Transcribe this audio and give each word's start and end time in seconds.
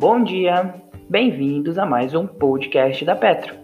Bom 0.00 0.22
dia, 0.22 0.76
bem-vindos 1.10 1.76
a 1.76 1.84
mais 1.84 2.14
um 2.14 2.24
podcast 2.24 3.04
da 3.04 3.16
Petro. 3.16 3.56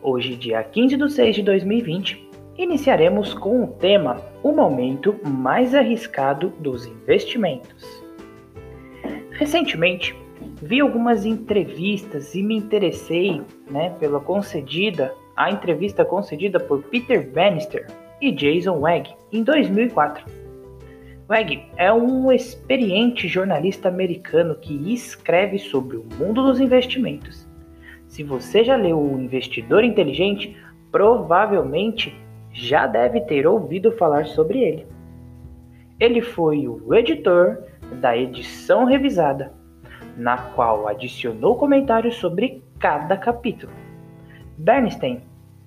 Hoje, 0.00 0.36
dia 0.36 0.62
15 0.62 0.96
de 0.96 1.12
6 1.12 1.34
de 1.34 1.42
2020, 1.42 2.30
iniciaremos 2.56 3.34
com 3.34 3.64
o 3.64 3.66
tema 3.66 4.22
O 4.40 4.52
Momento 4.52 5.18
Mais 5.26 5.74
Arriscado 5.74 6.50
dos 6.60 6.86
Investimentos. 6.86 8.04
Recentemente, 9.32 10.14
vi 10.62 10.78
algumas 10.78 11.26
entrevistas 11.26 12.36
e 12.36 12.42
me 12.44 12.56
interessei 12.56 13.42
né, 13.68 13.90
pela 13.98 14.20
concedida, 14.20 15.12
a 15.36 15.50
entrevista 15.50 16.04
concedida 16.04 16.60
por 16.60 16.84
Peter 16.84 17.28
Bannister 17.32 17.88
e 18.22 18.30
Jason 18.30 18.78
Wegg 18.78 19.10
em 19.32 19.42
2004 19.42 20.39
Wegg 21.30 21.62
é 21.76 21.92
um 21.92 22.32
experiente 22.32 23.28
jornalista 23.28 23.88
americano 23.88 24.56
que 24.56 24.92
escreve 24.92 25.60
sobre 25.60 25.96
o 25.96 26.04
mundo 26.18 26.42
dos 26.42 26.58
investimentos. 26.58 27.48
Se 28.08 28.24
você 28.24 28.64
já 28.64 28.74
leu 28.74 29.00
O 29.00 29.16
Investidor 29.16 29.84
Inteligente, 29.84 30.56
provavelmente 30.90 32.12
já 32.52 32.88
deve 32.88 33.20
ter 33.20 33.46
ouvido 33.46 33.92
falar 33.92 34.26
sobre 34.26 34.58
ele. 34.58 34.86
Ele 36.00 36.20
foi 36.20 36.66
o 36.66 36.92
editor 36.92 37.62
da 38.00 38.16
edição 38.16 38.84
revisada, 38.84 39.52
na 40.16 40.36
qual 40.36 40.88
adicionou 40.88 41.54
comentários 41.54 42.16
sobre 42.16 42.60
cada 42.80 43.16
capítulo. 43.16 43.72
Bernstein, 44.58 45.20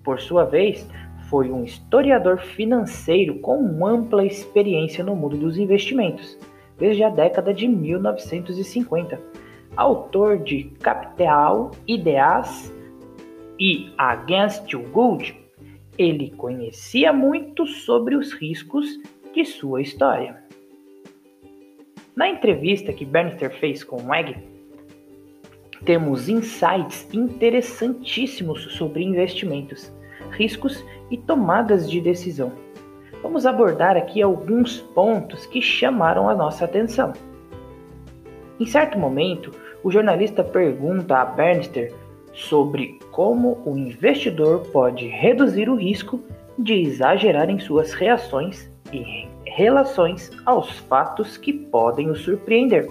por 0.03 0.19
sua 0.19 0.43
vez, 0.43 0.85
foi 1.33 1.51
um 1.51 1.63
historiador 1.63 2.37
financeiro 2.37 3.39
com 3.39 3.83
ampla 3.87 4.23
experiência 4.23 5.03
no 5.03 5.15
mundo 5.15 5.35
dos 5.35 5.57
investimentos, 5.57 6.37
desde 6.77 7.03
a 7.03 7.09
década 7.09 7.51
de 7.51 7.67
1950. 7.67 9.19
Autor 9.75 10.37
de 10.37 10.65
Capital, 10.79 11.71
Ideas 11.87 12.71
e 13.59 13.91
Against 13.97 14.69
the 14.69 14.77
Good, 14.77 15.35
ele 15.97 16.29
conhecia 16.37 17.11
muito 17.11 17.65
sobre 17.65 18.15
os 18.15 18.31
riscos 18.31 18.99
de 19.33 19.43
sua 19.43 19.81
história. 19.81 20.39
Na 22.15 22.29
entrevista 22.29 22.93
que 22.93 23.05
Bannister 23.05 23.49
fez 23.59 23.83
com 23.83 24.07
Wegg, 24.07 24.37
temos 25.83 26.29
insights 26.29 27.11
interessantíssimos 27.11 28.75
sobre 28.75 29.03
investimentos 29.03 29.91
riscos 30.31 30.83
e 31.09 31.17
tomadas 31.17 31.89
de 31.89 32.01
decisão. 32.01 32.51
Vamos 33.21 33.45
abordar 33.45 33.95
aqui 33.95 34.21
alguns 34.21 34.79
pontos 34.79 35.45
que 35.45 35.61
chamaram 35.61 36.27
a 36.27 36.35
nossa 36.35 36.65
atenção. 36.65 37.13
Em 38.59 38.65
certo 38.65 38.97
momento, 38.97 39.51
o 39.83 39.91
jornalista 39.91 40.43
pergunta 40.43 41.17
a 41.17 41.25
Bernster 41.25 41.93
sobre 42.33 42.99
como 43.11 43.61
o 43.65 43.77
investidor 43.77 44.61
pode 44.71 45.07
reduzir 45.07 45.69
o 45.69 45.75
risco 45.75 46.19
de 46.57 46.73
exagerar 46.73 47.49
em 47.49 47.59
suas 47.59 47.93
reações 47.93 48.71
e 48.91 49.27
relações 49.45 50.31
aos 50.45 50.79
fatos 50.79 51.37
que 51.37 51.53
podem 51.53 52.09
o 52.09 52.15
surpreender. 52.15 52.89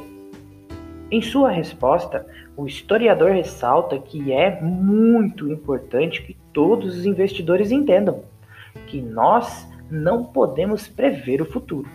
Em 1.10 1.20
sua 1.20 1.50
resposta, 1.50 2.26
o 2.56 2.66
historiador 2.66 3.32
ressalta 3.32 3.98
que 3.98 4.32
é 4.32 4.60
muito 4.60 5.50
importante 5.50 6.22
que 6.22 6.36
todos 6.52 6.96
os 6.96 7.06
investidores 7.06 7.70
entendam 7.70 8.22
que 8.86 9.00
nós 9.00 9.66
não 9.90 10.24
podemos 10.24 10.88
prever 10.88 11.42
o 11.42 11.46
futuro. 11.46 11.88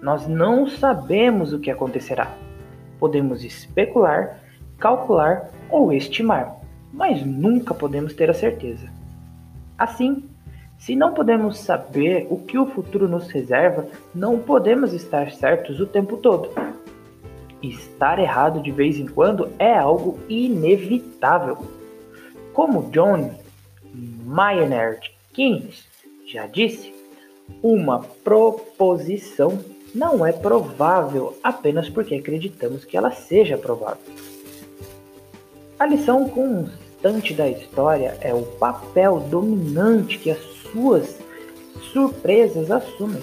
Nós 0.00 0.28
não 0.28 0.68
sabemos 0.68 1.52
o 1.52 1.58
que 1.58 1.70
acontecerá. 1.70 2.32
Podemos 2.98 3.44
especular, 3.44 4.40
calcular 4.78 5.50
ou 5.68 5.92
estimar, 5.92 6.56
mas 6.92 7.24
nunca 7.24 7.74
podemos 7.74 8.14
ter 8.14 8.30
a 8.30 8.34
certeza. 8.34 8.88
Assim, 9.76 10.24
se 10.78 10.94
não 10.94 11.12
podemos 11.12 11.58
saber 11.58 12.28
o 12.30 12.38
que 12.38 12.56
o 12.56 12.66
futuro 12.66 13.08
nos 13.08 13.28
reserva, 13.28 13.86
não 14.14 14.38
podemos 14.38 14.92
estar 14.92 15.32
certos 15.32 15.80
o 15.80 15.86
tempo 15.86 16.16
todo. 16.16 16.50
Estar 17.60 18.20
errado 18.20 18.62
de 18.62 18.70
vez 18.70 18.98
em 18.98 19.06
quando 19.06 19.50
é 19.58 19.76
algo 19.76 20.18
inevitável. 20.28 21.58
Como 22.52 22.90
John 22.90 23.34
Maynard 24.28 25.10
Keynes 25.32 25.84
já 26.26 26.46
disse, 26.46 26.94
uma 27.62 28.00
proposição 28.22 29.58
não 29.94 30.24
é 30.24 30.32
provável 30.32 31.38
apenas 31.42 31.88
porque 31.88 32.16
acreditamos 32.16 32.84
que 32.84 32.94
ela 32.94 33.10
seja 33.10 33.56
provável. 33.56 34.02
A 35.78 35.86
lição 35.86 36.28
constante 36.28 37.32
da 37.32 37.48
história 37.48 38.18
é 38.20 38.34
o 38.34 38.42
papel 38.42 39.20
dominante 39.30 40.18
que 40.18 40.30
as 40.30 40.42
suas 40.70 41.18
surpresas 41.90 42.70
assumem 42.70 43.22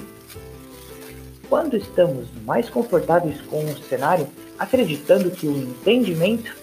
quando 1.48 1.78
estamos 1.78 2.28
mais 2.44 2.68
confortáveis 2.68 3.40
com 3.42 3.64
o 3.64 3.78
cenário, 3.78 4.28
acreditando 4.58 5.30
que 5.30 5.46
o 5.46 5.56
entendimento 5.56 6.56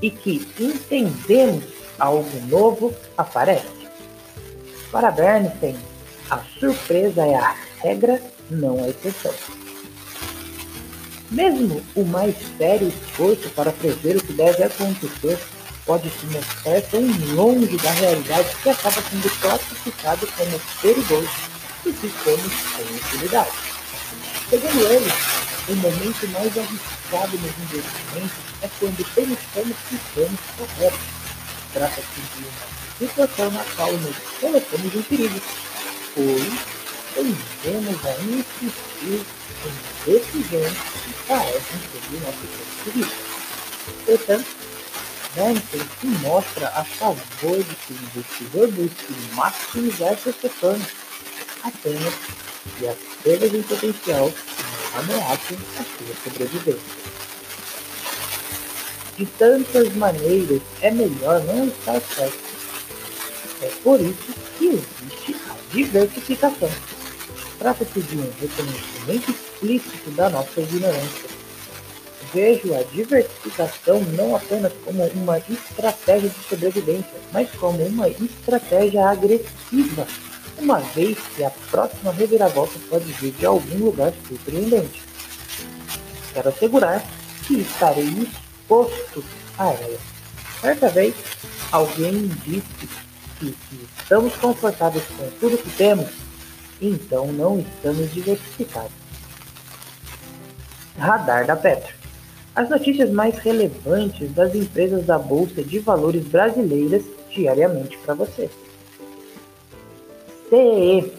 e 0.00 0.10
que 0.10 0.40
entendemos 0.58 1.76
algo 1.98 2.40
novo 2.48 2.94
aparece. 3.16 3.66
Para 4.90 5.10
Bernstein, 5.10 5.76
a 6.30 6.38
surpresa 6.58 7.26
é 7.26 7.34
a 7.34 7.54
regra, 7.82 8.22
não 8.50 8.82
a 8.82 8.88
exceção. 8.88 9.34
Mesmo 11.30 11.82
o 11.94 12.04
mais 12.04 12.36
sério 12.56 12.88
esforço 12.88 13.48
para 13.50 13.72
prever 13.72 14.16
o 14.16 14.22
que 14.22 14.32
deve 14.32 14.62
acontecer 14.62 15.38
pode 15.84 16.10
se 16.10 16.26
mostrar 16.26 16.80
tão 16.82 17.00
longe 17.34 17.76
da 17.76 17.90
realidade 17.92 18.48
que 18.62 18.70
acaba 18.70 19.02
sendo 19.02 19.40
classificado 19.40 20.26
como 20.36 20.60
perigoso 20.80 21.30
e 21.84 21.92
ficamos 21.92 22.52
sem 22.76 22.96
utilidade. 22.96 23.50
Segundo 24.50 24.86
ele, 24.86 25.12
o 25.68 25.74
momento 25.76 26.28
mais 26.28 26.58
arriscado 26.58 27.38
nos 27.38 27.58
investimentos 27.58 28.36
é 28.62 28.68
quando 28.78 29.14
pensamos 29.14 29.76
que 29.88 29.94
estamos 29.94 30.40
corretos. 30.56 31.25
Trata-se 31.72 32.20
de 32.20 32.44
uma 32.44 32.76
situação 32.98 33.50
na 33.50 33.64
qual 33.76 33.92
nos 33.92 34.16
colocamos 34.40 34.94
em 34.94 35.02
perigo, 35.02 35.40
pois 36.14 36.76
tendemos 37.14 38.06
a 38.06 38.12
insistir 38.22 39.26
em 39.64 40.12
decisões 40.12 40.72
que 40.72 41.12
parecem 41.26 41.80
seguir 41.92 42.20
nosso 42.24 42.46
ponto 42.46 42.84
de 42.84 42.90
vista. 42.90 43.16
Portanto, 44.04 44.46
Bernstein 45.34 45.82
se 46.00 46.06
mostra 46.06 46.68
a 46.68 46.84
favor 46.84 47.58
de 47.58 47.74
que 47.74 47.92
o 47.92 47.96
investidor 47.96 48.68
busque 48.72 49.34
maximizar 49.34 50.16
seus 50.18 50.36
retornos 50.42 50.86
apenas 51.62 52.14
e 52.80 52.88
as 52.88 52.96
perdas 53.22 53.54
em 53.54 53.62
potencial 53.62 54.32
ameaçam 54.94 55.58
a 55.78 55.84
sua 55.84 56.14
sobrevivência. 56.24 57.15
De 59.16 59.24
tantas 59.24 59.94
maneiras, 59.94 60.60
é 60.82 60.90
melhor 60.90 61.42
não 61.44 61.66
estar 61.66 62.00
certo. 62.00 62.38
É 63.62 63.70
por 63.82 64.00
isso 64.00 64.34
que 64.58 64.66
existe 64.66 65.36
a 65.48 65.56
diversificação. 65.72 66.70
Trata-se 67.58 68.00
de 68.00 68.16
um 68.16 68.30
reconhecimento 68.38 69.30
explícito 69.30 70.10
da 70.10 70.28
nossa 70.28 70.60
ignorância. 70.60 71.36
Vejo 72.34 72.74
a 72.74 72.82
diversificação 72.82 74.00
não 74.16 74.36
apenas 74.36 74.72
como 74.84 75.06
uma 75.06 75.38
estratégia 75.38 76.28
de 76.28 76.48
sobrevivência, 76.48 77.14
mas 77.32 77.50
como 77.52 77.82
uma 77.86 78.08
estratégia 78.08 79.08
agressiva 79.08 80.06
uma 80.58 80.78
vez 80.80 81.18
que 81.34 81.44
a 81.44 81.50
próxima 81.70 82.12
reviravolta 82.12 82.78
pode 82.88 83.04
vir 83.12 83.32
de 83.32 83.46
algum 83.46 83.78
lugar 83.84 84.12
surpreendente. 84.26 85.02
Quero 86.32 86.48
assegurar 86.48 87.04
que 87.46 87.60
estarei 87.60 88.28
exposto 88.66 89.24
a 89.58 89.68
ela. 89.68 89.98
Certa 90.60 90.88
vez, 90.88 91.14
alguém 91.70 92.28
disse 92.44 92.88
que 93.38 93.46
se 93.46 93.54
estamos 94.00 94.34
confortáveis 94.36 95.04
com 95.16 95.28
tudo 95.38 95.58
que 95.58 95.70
temos, 95.76 96.08
então 96.80 97.32
não 97.32 97.60
estamos 97.60 98.12
diversificados. 98.12 98.90
Radar 100.98 101.46
da 101.46 101.54
Petro. 101.54 101.94
As 102.54 102.70
notícias 102.70 103.10
mais 103.10 103.36
relevantes 103.38 104.32
das 104.32 104.54
empresas 104.54 105.04
da 105.04 105.18
Bolsa 105.18 105.62
de 105.62 105.78
Valores 105.78 106.24
brasileiras 106.24 107.04
diariamente 107.30 107.98
para 107.98 108.14
você. 108.14 108.50
CE 110.48 111.12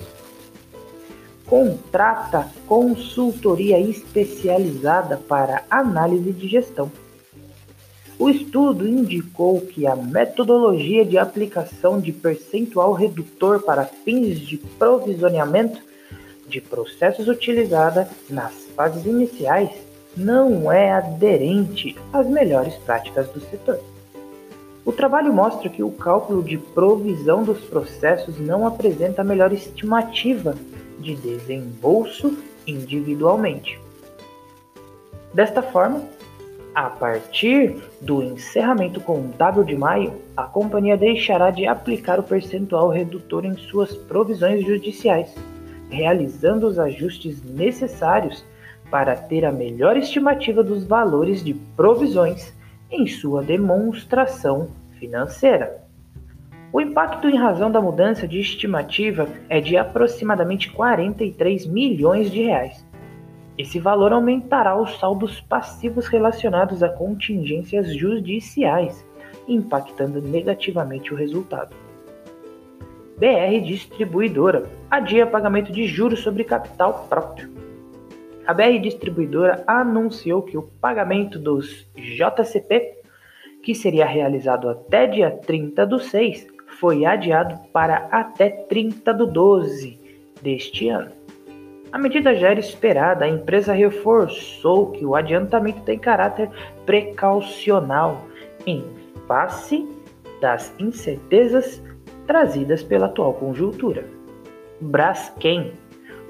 contrata 1.45 2.51
consultoria 2.65 3.79
especializada 3.79 5.15
para 5.15 5.63
análise 5.69 6.33
de 6.33 6.47
gestão. 6.47 6.91
O 8.19 8.29
estudo 8.29 8.87
indicou 8.87 9.61
que 9.61 9.85
a 9.85 9.95
metodologia 9.95 11.05
de 11.05 11.19
aplicação 11.19 11.99
de 11.99 12.11
percentual 12.11 12.93
redutor 12.93 13.61
para 13.61 13.85
fins 13.85 14.39
de 14.39 14.57
provisionamento 14.57 15.79
de 16.47 16.59
processos 16.59 17.27
utilizada 17.27 18.09
nas 18.27 18.53
fases 18.75 19.05
iniciais 19.05 19.69
não 20.15 20.71
é 20.71 20.91
aderente 20.91 21.95
às 22.11 22.27
melhores 22.27 22.73
práticas 22.77 23.29
do 23.29 23.39
setor. 23.39 23.79
O 24.83 24.91
trabalho 24.91 25.31
mostra 25.31 25.69
que 25.69 25.83
o 25.83 25.91
cálculo 25.91 26.41
de 26.41 26.57
provisão 26.57 27.43
dos 27.43 27.59
processos 27.59 28.39
não 28.39 28.65
apresenta 28.65 29.21
a 29.21 29.25
melhor 29.25 29.53
estimativa 29.53 30.55
de 30.97 31.13
desembolso 31.13 32.35
individualmente. 32.65 33.79
Desta 35.33 35.61
forma, 35.61 36.01
a 36.77 36.91
partir 36.91 37.75
do 37.99 38.21
encerramento 38.21 39.01
contábil 39.01 39.63
de 39.63 39.75
maio, 39.75 40.13
a 40.37 40.43
companhia 40.43 40.95
deixará 40.95 41.49
de 41.49 41.65
aplicar 41.65 42.19
o 42.19 42.23
percentual 42.23 42.89
redutor 42.89 43.45
em 43.45 43.57
suas 43.57 43.95
provisões 43.95 44.63
judiciais, 44.63 45.33
realizando 45.89 46.67
os 46.67 46.77
ajustes 46.77 47.41
necessários 47.43 48.45
para 48.91 49.15
ter 49.15 49.43
a 49.43 49.51
melhor 49.51 49.97
estimativa 49.97 50.63
dos 50.63 50.83
valores 50.83 51.43
de 51.43 51.55
provisões 51.55 52.53
em 52.91 53.07
sua 53.07 53.41
demonstração 53.41 54.69
financeira. 54.99 55.83
O 56.71 56.79
impacto 56.79 57.27
em 57.27 57.35
razão 57.35 57.71
da 57.71 57.81
mudança 57.81 58.27
de 58.27 58.39
estimativa 58.39 59.27
é 59.49 59.59
de 59.59 59.75
aproximadamente 59.75 60.71
43 60.71 61.65
milhões 61.65 62.29
de 62.29 62.43
reais. 62.43 62.86
Esse 63.57 63.79
valor 63.79 64.13
aumentará 64.13 64.79
os 64.79 64.99
saldos 64.99 65.41
passivos 65.41 66.07
relacionados 66.07 66.83
a 66.83 66.89
contingências 66.89 67.95
judiciais, 67.95 69.05
impactando 69.47 70.21
negativamente 70.21 71.13
o 71.13 71.17
resultado. 71.17 71.75
BR 73.17 73.65
Distribuidora 73.65 74.69
adia 74.91 75.25
pagamento 75.25 75.71
de 75.71 75.87
juros 75.87 76.19
sobre 76.19 76.43
capital 76.43 77.07
próprio. 77.09 77.49
A 78.45 78.53
BR 78.53 78.79
Distribuidora 78.79 79.63
anunciou 79.65 80.43
que 80.43 80.57
o 80.57 80.61
pagamento 80.61 81.39
dos 81.39 81.87
JCP 81.95 82.97
que 83.67 83.75
seria 83.75 84.05
realizado 84.05 84.69
até 84.69 85.05
dia 85.07 85.29
30 85.29 85.85
do 85.85 85.99
6, 85.99 86.47
foi 86.79 87.03
adiado 87.03 87.59
para 87.73 88.07
até 88.11 88.49
30 88.49 89.13
do 89.13 89.27
12 89.27 89.99
deste 90.41 90.87
ano. 90.87 91.11
A 91.91 91.97
medida 91.97 92.35
já 92.35 92.49
era 92.49 92.59
esperada, 92.59 93.23
a 93.23 93.29
empresa 93.29 93.71
reforçou 93.71 94.91
que 94.91 95.05
o 95.05 95.15
adiantamento 95.15 95.81
tem 95.81 95.97
caráter 95.97 96.49
precaucional 96.85 98.25
em 98.65 98.83
face 99.25 99.87
das 100.41 100.73
incertezas 100.77 101.81
trazidas 102.25 102.83
pela 102.83 103.05
atual 103.05 103.33
conjuntura. 103.33 104.05
Braskem 104.81 105.71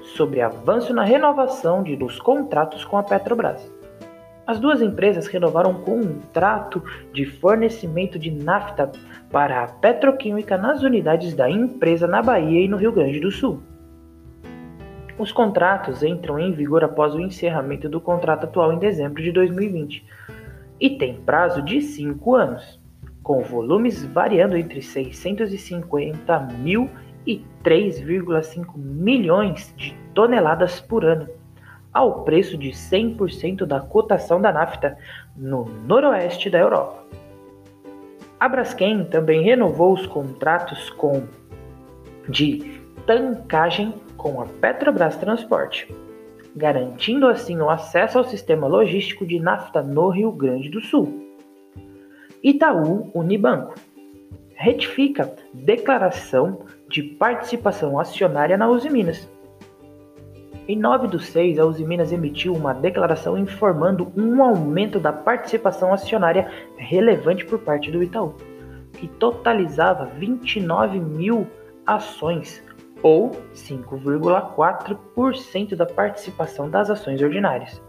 sobre 0.01 0.41
avanço 0.41 0.93
na 0.93 1.03
renovação 1.03 1.81
de, 1.81 1.95
dos 1.95 2.19
contratos 2.19 2.85
com 2.85 2.97
a 2.97 3.03
Petrobras. 3.03 3.71
As 4.45 4.59
duas 4.59 4.81
empresas 4.81 5.27
renovaram 5.27 5.71
um 5.71 5.81
contrato 5.81 6.81
de 7.11 7.25
fornecimento 7.25 8.17
de 8.17 8.31
nafta 8.31 8.91
para 9.31 9.63
a 9.63 9.67
petroquímica 9.67 10.55
nas 10.55 10.83
unidades 10.83 11.33
da 11.33 11.49
empresa 11.49 12.07
na 12.07 12.21
Bahia 12.21 12.63
e 12.63 12.67
no 12.67 12.77
Rio 12.77 12.93
Grande 12.93 13.19
do 13.19 13.31
Sul. 13.31 13.61
Os 15.17 15.31
contratos 15.31 16.03
entram 16.03 16.37
em 16.37 16.51
vigor 16.51 16.83
após 16.83 17.15
o 17.15 17.19
encerramento 17.19 17.89
do 17.89 17.99
contrato 17.99 18.43
atual 18.43 18.71
em 18.71 18.77
dezembro 18.77 19.21
de 19.21 19.31
2020 19.31 20.05
e 20.79 20.91
têm 20.91 21.15
prazo 21.21 21.61
de 21.63 21.81
cinco 21.81 22.35
anos, 22.35 22.79
com 23.23 23.41
volumes 23.41 24.05
variando 24.05 24.55
entre 24.55 24.81
650 24.81 26.39
mil 26.59 26.87
e 27.25 27.43
3,5 27.63 28.77
milhões 28.77 29.73
de 29.75 29.95
toneladas 30.13 30.79
por 30.79 31.03
ano 31.03 31.27
ao 31.91 32.23
preço 32.23 32.55
de 32.55 32.69
100% 32.69 33.65
da 33.65 33.79
cotação 33.79 34.39
da 34.39 34.51
nafta 34.51 34.95
no 35.35 35.65
noroeste 35.87 36.47
da 36.47 36.59
Europa. 36.59 37.03
A 38.39 38.47
Braskem 38.47 39.03
também 39.05 39.41
renovou 39.41 39.93
os 39.93 40.05
contratos 40.05 40.91
com 40.91 41.23
de 42.29 42.79
tancagem 43.07 43.95
com 44.15 44.39
a 44.39 44.45
Petrobras 44.45 45.15
Transporte, 45.15 45.91
garantindo 46.55 47.27
assim 47.27 47.59
o 47.59 47.69
acesso 47.69 48.19
ao 48.19 48.23
sistema 48.23 48.67
logístico 48.67 49.25
de 49.25 49.39
nafta 49.39 49.81
no 49.81 50.09
Rio 50.09 50.31
Grande 50.31 50.69
do 50.69 50.81
Sul. 50.81 51.35
Itaú 52.43 53.09
Unibanco 53.15 53.73
retifica 54.53 55.33
declaração 55.51 56.59
de 56.87 57.01
participação 57.01 57.99
acionária 57.99 58.55
na 58.55 58.69
Uzi 58.69 58.89
Minas 58.89 59.27
em 60.67 60.77
9 60.77 61.07
do 61.07 61.17
6, 61.17 61.59
a 61.59 61.65
Uzi 61.65 61.85
Minas 61.85 62.11
emitiu 62.11 62.53
uma 62.53 62.73
declaração 62.73 63.37
informando 63.37 64.11
um 64.17 64.43
aumento 64.43 64.99
da 64.99 65.13
participação 65.13 65.93
acionária 65.93 66.51
relevante 66.75 67.45
por 67.45 67.59
parte 67.59 67.89
do 67.89 68.03
Itaú, 68.03 68.35
que 68.91 69.07
totalizava 69.07 70.07
29 70.17 70.99
mil 70.99 71.47
ações, 71.85 72.61
ou 73.03 73.31
5,4% 73.53 75.75
da 75.75 75.85
participação 75.85 76.69
das 76.69 76.89
ações 76.89 77.21
ordinárias. 77.21 77.81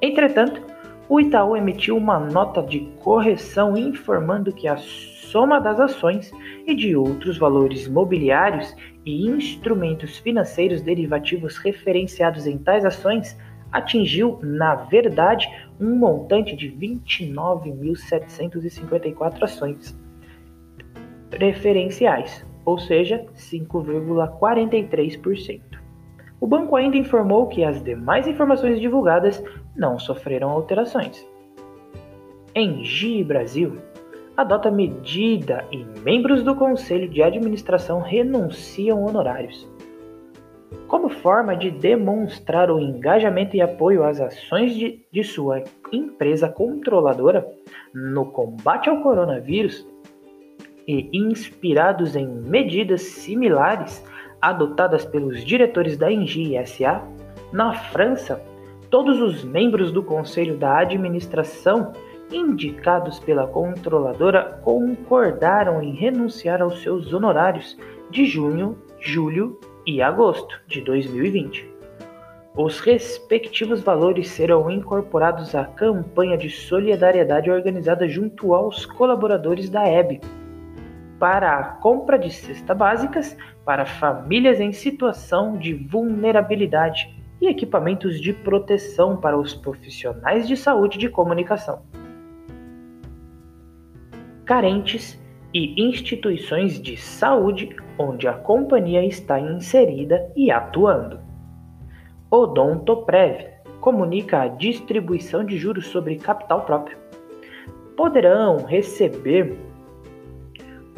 Entretanto, 0.00 0.62
o 1.08 1.20
Itaú 1.20 1.56
emitiu 1.56 1.96
uma 1.96 2.18
nota 2.18 2.62
de 2.62 2.80
correção 3.00 3.76
informando 3.76 4.52
que 4.52 4.68
a 4.68 4.76
soma 4.76 5.60
das 5.60 5.80
ações 5.80 6.30
e 6.66 6.74
de 6.74 6.96
outros 6.96 7.38
valores 7.38 7.88
mobiliários 7.88 8.74
e 9.04 9.28
instrumentos 9.28 10.16
financeiros 10.18 10.80
derivativos 10.80 11.58
referenciados 11.58 12.46
em 12.46 12.56
tais 12.58 12.84
ações 12.84 13.36
atingiu, 13.72 14.38
na 14.42 14.74
verdade, 14.74 15.48
um 15.80 15.96
montante 15.96 16.54
de 16.54 16.70
29.754 16.70 19.42
ações 19.42 19.98
preferenciais, 21.30 22.44
ou 22.64 22.78
seja, 22.78 23.26
5,43%. 23.34 25.60
O 26.40 26.46
banco 26.46 26.74
ainda 26.74 26.96
informou 26.96 27.46
que 27.46 27.62
as 27.62 27.82
demais 27.82 28.26
informações 28.26 28.80
divulgadas 28.80 29.44
não 29.76 29.98
sofreram 29.98 30.48
alterações. 30.50 31.26
Em 32.54 32.84
GI 32.84 33.24
Brasil, 33.24 33.78
adota 34.36 34.70
medida 34.70 35.64
e 35.70 35.84
membros 36.00 36.42
do 36.42 36.54
conselho 36.54 37.08
de 37.08 37.22
administração 37.22 38.00
renunciam 38.00 39.04
honorários. 39.04 39.70
Como 40.88 41.08
forma 41.08 41.56
de 41.56 41.70
demonstrar 41.70 42.70
o 42.70 42.80
engajamento 42.80 43.56
e 43.56 43.60
apoio 43.60 44.04
às 44.04 44.20
ações 44.20 44.74
de, 44.74 45.04
de 45.10 45.24
sua 45.24 45.62
empresa 45.92 46.48
controladora 46.48 47.46
no 47.94 48.26
combate 48.26 48.90
ao 48.90 49.02
coronavírus 49.02 49.86
e 50.92 51.10
inspirados 51.12 52.14
em 52.14 52.26
medidas 52.26 53.02
similares 53.02 54.04
adotadas 54.40 55.04
pelos 55.04 55.44
diretores 55.44 55.96
da 55.96 56.12
Engie 56.12 56.54
SA, 56.66 57.02
na 57.52 57.72
França, 57.72 58.42
todos 58.90 59.20
os 59.20 59.42
membros 59.42 59.90
do 59.90 60.02
conselho 60.02 60.56
da 60.56 60.78
administração 60.78 61.92
indicados 62.30 63.18
pela 63.18 63.46
controladora 63.46 64.60
concordaram 64.62 65.82
em 65.82 65.94
renunciar 65.94 66.60
aos 66.60 66.82
seus 66.82 67.12
honorários 67.12 67.78
de 68.10 68.24
junho, 68.24 68.76
julho 69.00 69.58
e 69.86 70.02
agosto 70.02 70.60
de 70.66 70.80
2020. 70.80 71.70
Os 72.54 72.80
respectivos 72.80 73.80
valores 73.80 74.28
serão 74.28 74.70
incorporados 74.70 75.54
à 75.54 75.64
campanha 75.64 76.36
de 76.36 76.50
solidariedade 76.50 77.50
organizada 77.50 78.06
junto 78.06 78.52
aos 78.54 78.84
colaboradores 78.84 79.70
da 79.70 79.88
EB 79.88 80.20
para 81.22 81.56
a 81.56 81.64
compra 81.74 82.18
de 82.18 82.30
cestas 82.30 82.76
básicas 82.76 83.36
para 83.64 83.86
famílias 83.86 84.58
em 84.58 84.72
situação 84.72 85.56
de 85.56 85.72
vulnerabilidade 85.72 87.14
e 87.40 87.46
equipamentos 87.46 88.20
de 88.20 88.32
proteção 88.32 89.16
para 89.16 89.38
os 89.38 89.54
profissionais 89.54 90.48
de 90.48 90.56
saúde 90.56 90.98
de 90.98 91.08
comunicação 91.08 91.80
carentes 94.44 95.16
e 95.54 95.80
instituições 95.80 96.82
de 96.82 96.96
saúde 96.96 97.76
onde 97.96 98.26
a 98.26 98.32
companhia 98.32 99.06
está 99.06 99.38
inserida 99.38 100.28
e 100.34 100.50
atuando. 100.50 101.20
Odontoprev 102.28 103.46
comunica 103.80 104.42
a 104.42 104.48
distribuição 104.48 105.44
de 105.44 105.56
juros 105.56 105.86
sobre 105.86 106.16
capital 106.16 106.62
próprio. 106.62 106.98
Poderão 107.96 108.64
receber 108.64 109.56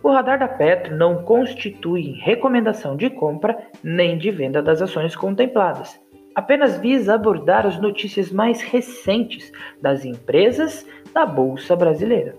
O 0.03 0.11
radar 0.11 0.39
da 0.39 0.49
Petro 0.49 0.97
não 0.97 1.23
constitui 1.23 2.13
recomendação 2.21 2.97
de 2.97 3.11
compra 3.11 3.59
nem 3.83 4.17
de 4.17 4.31
venda 4.31 4.63
das 4.63 4.81
ações 4.81 5.17
contempladas. 5.17 6.01
Apenas 6.37 6.77
visa 6.77 7.15
abordar 7.15 7.67
as 7.67 7.81
notícias 7.81 8.31
mais 8.31 8.61
recentes 8.61 9.51
das 9.81 10.05
empresas 10.05 10.87
da 11.15 11.25
Bolsa 11.25 11.75
Brasileira. 11.75 12.37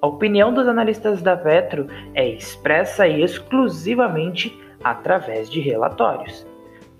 A 0.00 0.06
opinião 0.06 0.54
dos 0.54 0.68
analistas 0.68 1.20
da 1.20 1.36
Petro 1.36 1.88
é 2.14 2.28
expressa 2.28 3.08
exclusivamente 3.08 4.56
através 4.84 5.50
de 5.50 5.58
relatórios. 5.58 6.46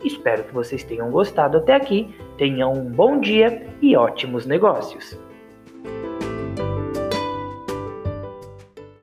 Espero 0.03 0.43
que 0.43 0.53
vocês 0.53 0.83
tenham 0.83 1.09
gostado 1.09 1.59
até 1.59 1.73
aqui, 1.73 2.13
tenham 2.37 2.73
um 2.73 2.91
bom 2.91 3.21
dia 3.21 3.69
e 3.81 3.97
ótimos 3.97 4.45
negócios! 4.45 5.24